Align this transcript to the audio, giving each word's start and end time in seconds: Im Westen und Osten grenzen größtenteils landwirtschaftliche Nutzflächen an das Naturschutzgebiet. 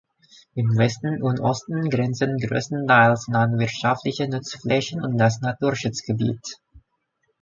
Im 0.55 0.75
Westen 0.77 1.21
und 1.21 1.41
Osten 1.41 1.87
grenzen 1.91 2.35
größtenteils 2.39 3.27
landwirtschaftliche 3.27 4.27
Nutzflächen 4.27 5.05
an 5.05 5.15
das 5.15 5.41
Naturschutzgebiet. 5.41 6.55